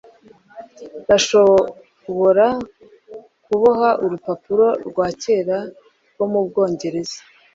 [1.09, 2.45] rashobora
[3.45, 5.57] kuboha Urupapuro rwa kera
[6.11, 7.19] rwo mu Bwongereza.